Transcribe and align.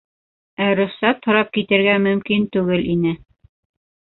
Ә 0.67 0.69
рөхсәт 0.79 1.29
һорап 1.31 1.53
китергә 1.57 1.99
мөмкин 2.07 2.49
түгел 2.57 2.89
ине. 2.95 3.13